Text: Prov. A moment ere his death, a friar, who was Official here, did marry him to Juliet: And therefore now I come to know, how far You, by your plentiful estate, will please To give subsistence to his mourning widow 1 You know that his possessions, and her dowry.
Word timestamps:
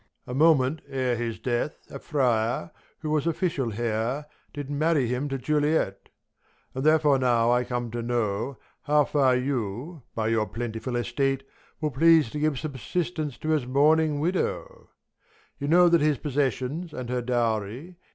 Prov. 0.25 0.35
A 0.35 0.39
moment 0.39 0.81
ere 0.89 1.15
his 1.15 1.37
death, 1.37 1.75
a 1.91 1.99
friar, 1.99 2.71
who 3.01 3.11
was 3.11 3.27
Official 3.27 3.69
here, 3.69 4.25
did 4.51 4.67
marry 4.67 5.05
him 5.05 5.29
to 5.29 5.37
Juliet: 5.37 6.09
And 6.73 6.83
therefore 6.83 7.19
now 7.19 7.51
I 7.51 7.63
come 7.63 7.91
to 7.91 8.01
know, 8.01 8.57
how 8.85 9.05
far 9.05 9.35
You, 9.35 10.01
by 10.15 10.29
your 10.29 10.47
plentiful 10.47 10.95
estate, 10.95 11.43
will 11.79 11.91
please 11.91 12.31
To 12.31 12.39
give 12.39 12.57
subsistence 12.57 13.37
to 13.37 13.49
his 13.49 13.67
mourning 13.67 14.19
widow 14.19 14.89
1 15.59 15.59
You 15.59 15.67
know 15.67 15.87
that 15.87 16.01
his 16.01 16.17
possessions, 16.17 16.93
and 16.95 17.07
her 17.11 17.21
dowry. 17.21 17.97